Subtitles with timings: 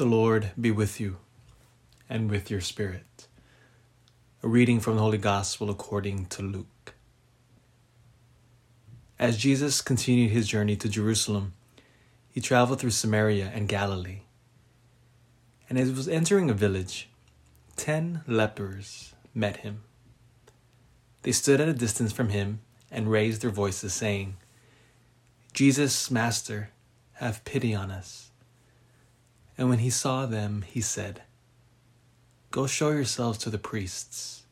[0.00, 1.18] The Lord be with you
[2.08, 3.28] and with your spirit.
[4.42, 6.94] A reading from the Holy Gospel according to Luke.
[9.18, 11.52] As Jesus continued his journey to Jerusalem,
[12.30, 14.22] he traveled through Samaria and Galilee.
[15.68, 17.10] And as he was entering a village,
[17.76, 19.82] ten lepers met him.
[21.24, 22.60] They stood at a distance from him
[22.90, 24.38] and raised their voices, saying,
[25.52, 26.70] Jesus, Master,
[27.16, 28.29] have pity on us.
[29.60, 31.20] And when he saw them, he said,
[32.50, 34.44] Go show yourselves to the priests.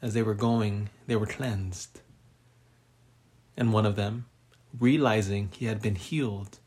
[0.00, 2.00] As they were going, they were cleansed.
[3.56, 4.26] And one of them,
[4.78, 6.60] realizing he had been healed,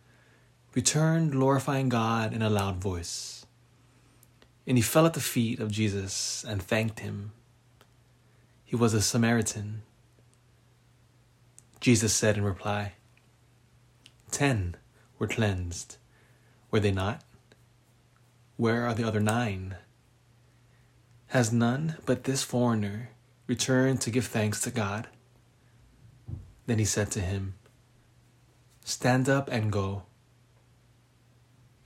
[0.75, 3.45] returned glorifying God in a loud voice.
[4.67, 7.31] And he fell at the feet of Jesus and thanked him.
[8.65, 9.83] He was a Samaritan.
[11.79, 12.95] Jesus said in reply,
[14.31, 14.75] Ten
[15.17, 15.95] were cleansed
[16.71, 17.21] were they not?
[18.57, 19.75] Where are the other nine?
[21.27, 23.09] Has none but this foreigner
[23.47, 25.07] returned to give thanks to God?
[26.65, 27.55] Then he said to him,
[28.83, 30.03] Stand up and go.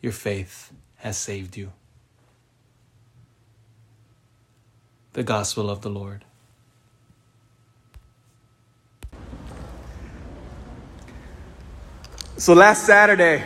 [0.02, 1.72] Your faith has saved you.
[5.14, 6.26] The Gospel of the Lord.
[12.38, 13.44] So last Saturday,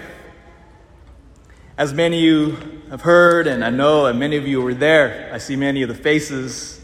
[1.78, 5.30] as many of you have heard, and I know and many of you were there,
[5.31, 6.81] I see many of the faces.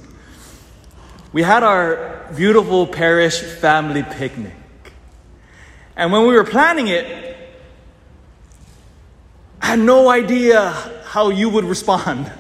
[1.32, 4.54] We had our beautiful parish family picnic.
[5.96, 7.38] And when we were planning it,
[9.62, 10.70] I had no idea
[11.06, 12.32] how you would respond.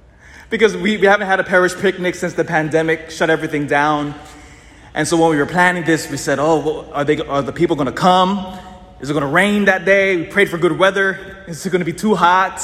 [0.50, 4.14] because we, we haven't had a parish picnic since the pandemic shut everything down.
[4.92, 7.52] And so when we were planning this, we said, oh, well, are, they, are the
[7.52, 8.58] people going to come?
[9.00, 10.16] Is it going to rain that day?
[10.16, 11.35] We prayed for good weather.
[11.46, 12.60] Is it going to be too hot?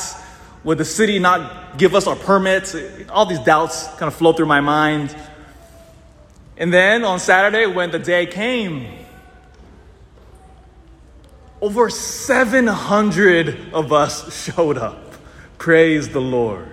[0.64, 2.74] Would the city not give us our permits?
[3.08, 5.14] All these doubts kind of flow through my mind.
[6.56, 8.86] And then on Saturday, when the day came,
[11.60, 15.14] over 700 of us showed up.
[15.58, 16.68] Praise the Lord.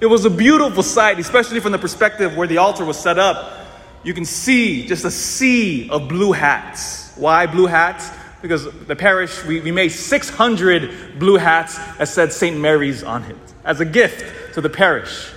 [0.00, 3.66] It was a beautiful sight, especially from the perspective where the altar was set up.
[4.04, 7.12] You can see just a sea of blue hats.
[7.16, 8.10] Why blue hats?
[8.42, 12.56] Because the parish, we, we made 600 blue hats that said St.
[12.58, 15.30] Mary's on it as a gift to the parish.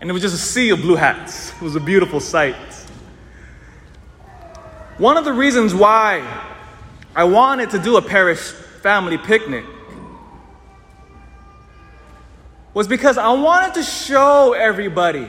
[0.00, 1.52] And it was just a sea of blue hats.
[1.52, 2.56] It was a beautiful sight.
[4.98, 6.26] One of the reasons why
[7.14, 9.64] I wanted to do a parish family picnic
[12.74, 15.28] was because I wanted to show everybody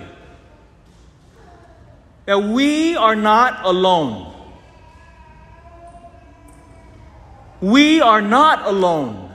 [2.25, 4.38] that we are not alone.
[7.62, 9.34] We are not alone.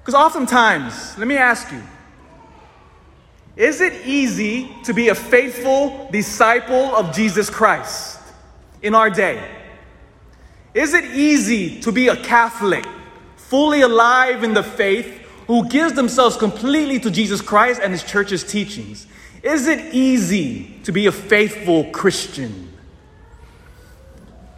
[0.00, 1.82] Because oftentimes, let me ask you,
[3.56, 8.18] is it easy to be a faithful disciple of Jesus Christ
[8.80, 9.42] in our day?
[10.74, 12.84] Is it easy to be a Catholic,
[13.36, 18.42] fully alive in the faith, who gives themselves completely to Jesus Christ and his church's
[18.42, 19.06] teachings?
[19.42, 22.72] Is it easy to be a faithful Christian?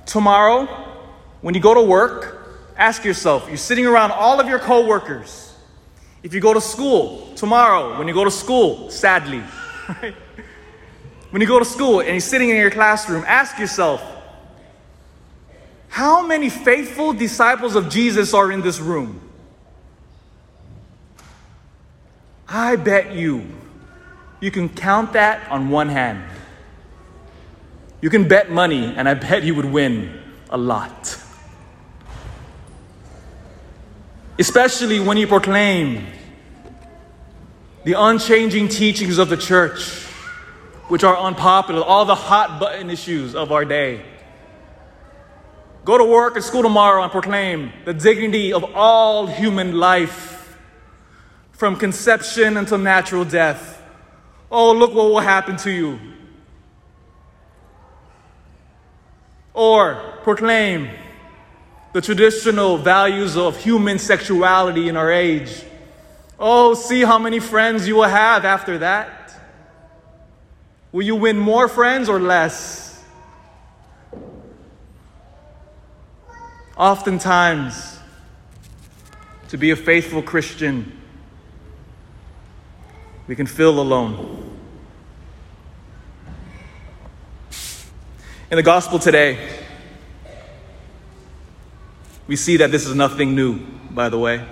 [0.07, 0.69] Tomorrow,
[1.45, 5.55] when you go to work, ask yourself, you're sitting around all of your coworkers.
[6.23, 9.43] If you go to school tomorrow, when you go to school, sadly,
[9.87, 10.15] right?
[11.29, 14.03] When you go to school and you're sitting in your classroom, ask yourself,
[15.89, 19.21] how many faithful disciples of Jesus are in this room?
[22.49, 23.45] I bet you,
[24.41, 26.25] you can count that on one hand.
[28.01, 31.21] You can bet money, and I bet you would win a lot
[34.39, 36.07] especially when you proclaim
[37.85, 40.03] the unchanging teachings of the church,
[40.89, 44.05] which are unpopular, all the hot button issues of our day.
[45.85, 50.59] Go to work and school tomorrow and proclaim the dignity of all human life,
[51.53, 53.83] from conception until natural death.
[54.51, 55.99] Oh, look what will happen to you.
[59.53, 60.91] Or proclaim
[61.95, 65.63] the traditional values of human sexuality in our age.
[66.41, 69.33] Oh, see how many friends you will have after that.
[70.91, 73.01] Will you win more friends or less?
[76.77, 78.01] Oftentimes,
[79.51, 81.01] to be a faithful Christian,
[83.29, 84.59] we can feel alone.
[88.51, 89.64] In the gospel today,
[92.27, 93.59] we see that this is nothing new,
[93.91, 94.45] by the way.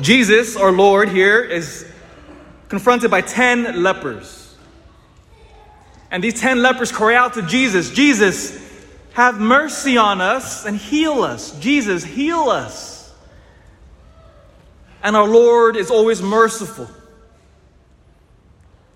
[0.00, 1.86] Jesus, our Lord, here is
[2.68, 4.56] confronted by 10 lepers.
[6.10, 8.58] And these 10 lepers cry out to Jesus Jesus,
[9.12, 11.58] have mercy on us and heal us.
[11.58, 13.12] Jesus, heal us.
[15.02, 16.88] And our Lord is always merciful.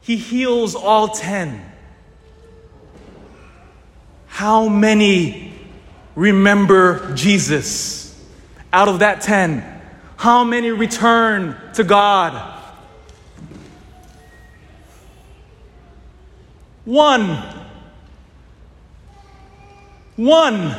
[0.00, 1.64] He heals all 10.
[4.26, 5.47] How many
[6.18, 8.14] remember Jesus
[8.72, 9.64] out of that 10?
[10.16, 12.56] How many return to God?
[16.84, 17.42] One.
[20.16, 20.74] One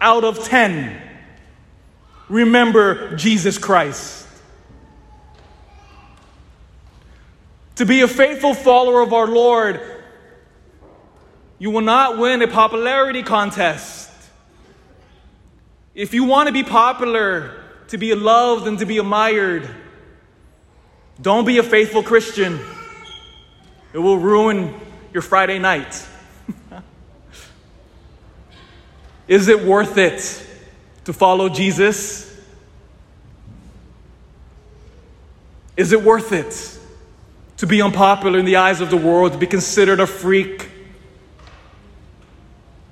[0.00, 1.00] out of ten
[2.30, 4.26] remember Jesus Christ.
[7.76, 9.80] To be a faithful follower of our Lord,
[11.58, 13.99] you will not win a popularity contest.
[16.00, 19.68] If you want to be popular, to be loved, and to be admired,
[21.20, 22.58] don't be a faithful Christian.
[23.92, 24.74] It will ruin
[25.12, 26.08] your Friday night.
[29.28, 30.46] Is it worth it
[31.04, 32.34] to follow Jesus?
[35.76, 36.78] Is it worth it
[37.58, 40.66] to be unpopular in the eyes of the world, to be considered a freak?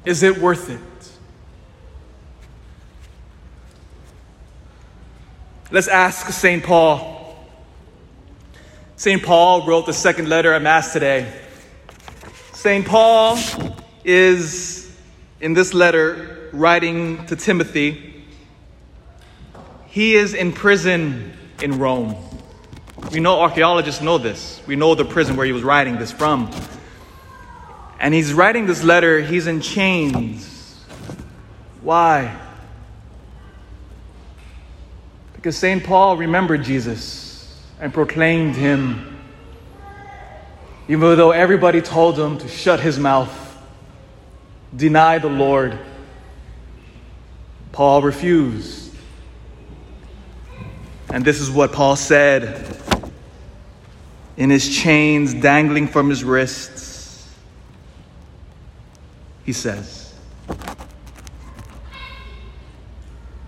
[0.05, 0.98] Is it worth it?
[5.70, 6.65] Let's ask St.
[6.65, 7.37] Paul.
[8.97, 9.23] St.
[9.23, 11.31] Paul wrote the second letter at Mass today.
[12.55, 12.87] St.
[12.87, 13.38] Paul
[14.03, 14.91] is,
[15.43, 18.25] in this letter, writing to Timothy.
[19.88, 22.17] He is in prison in Rome.
[23.12, 24.62] We know archaeologists know this.
[24.67, 26.50] We know the prison where he was writing this from.
[28.00, 30.82] And he's writing this letter, he's in chains.
[31.82, 32.48] Why?
[35.49, 35.83] Because St.
[35.83, 39.19] Paul remembered Jesus and proclaimed him,
[40.89, 43.56] even though everybody told him to shut his mouth,
[44.77, 45.79] deny the Lord.
[47.73, 48.95] Paul refused.
[51.09, 52.79] And this is what Paul said
[54.37, 57.27] in his chains dangling from his wrists.
[59.47, 60.12] He says,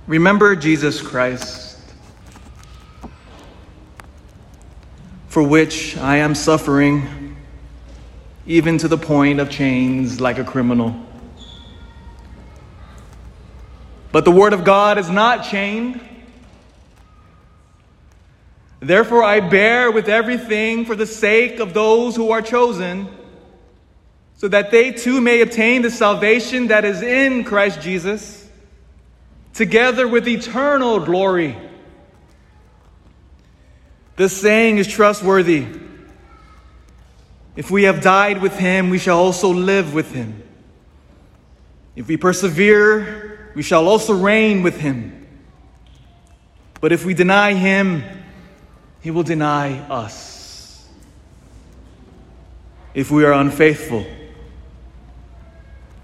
[0.06, 1.69] Remember Jesus Christ
[5.31, 7.37] for which I am suffering,
[8.47, 10.93] even to the point of chains like a criminal.
[14.11, 16.00] But the Word of God is not chained.
[18.81, 23.06] Therefore, I bear with everything for the sake of those who are chosen,
[24.37, 28.49] so that they too may obtain the salvation that is in Christ Jesus,
[29.55, 31.56] together with eternal glory.
[34.20, 35.67] This saying is trustworthy.
[37.56, 40.43] If we have died with him, we shall also live with him.
[41.96, 45.26] If we persevere, we shall also reign with him.
[46.82, 48.05] But if we deny him,
[49.00, 50.87] he will deny us.
[52.93, 54.05] If we are unfaithful,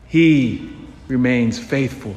[0.09, 0.75] he
[1.07, 2.17] remains faithful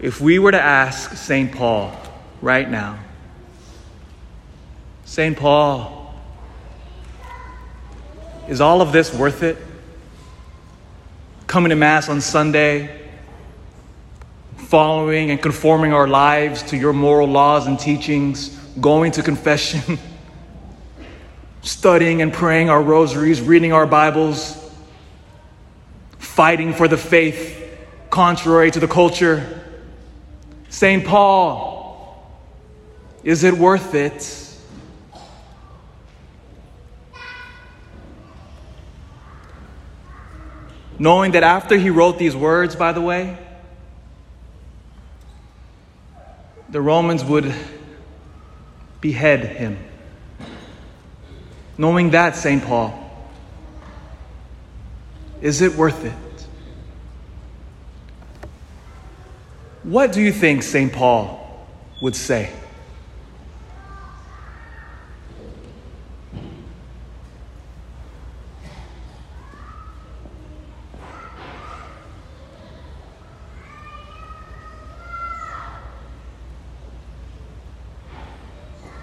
[0.00, 1.52] If we were to ask St.
[1.52, 1.94] Paul
[2.40, 2.98] right now,
[5.04, 5.36] St.
[5.36, 6.14] Paul,
[8.48, 9.58] is all of this worth it?
[11.46, 12.98] Coming to Mass on Sunday,
[14.56, 18.48] following and conforming our lives to your moral laws and teachings,
[18.80, 19.98] going to confession,
[21.62, 24.56] studying and praying our rosaries, reading our Bibles,
[26.18, 27.58] fighting for the faith
[28.08, 29.59] contrary to the culture
[30.70, 31.04] St.
[31.04, 32.30] Paul,
[33.24, 34.36] is it worth it?
[40.98, 43.36] Knowing that after he wrote these words, by the way,
[46.68, 47.52] the Romans would
[49.00, 49.76] behead him.
[51.76, 52.62] Knowing that, St.
[52.62, 52.96] Paul,
[55.40, 56.29] is it worth it?
[59.82, 60.92] What do you think St.
[60.92, 61.66] Paul
[62.02, 62.52] would say?